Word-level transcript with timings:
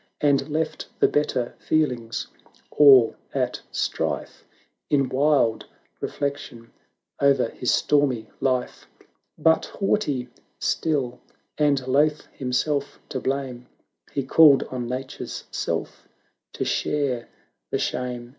And 0.19 0.49
left 0.49 0.87
the 0.97 1.07
better 1.07 1.53
feelings 1.59 2.25
all 2.71 3.15
at 3.35 3.61
strife 3.71 4.43
In 4.89 5.09
wild 5.09 5.67
reflection 5.99 6.71
o'er 7.21 7.49
his 7.49 7.71
stormy 7.71 8.27
life; 8.39 8.87
But 9.37 9.67
haughty 9.67 10.29
still, 10.57 11.19
and 11.55 11.87
loth 11.87 12.25
himself 12.33 12.99
to 13.09 13.19
blame, 13.19 13.67
331 14.07 14.07
He 14.13 14.23
called 14.25 14.63
on 14.73 14.87
Nature's 14.89 15.43
self 15.51 16.07
to 16.53 16.65
share 16.65 17.29
the 17.69 17.77
shame. 17.77 18.29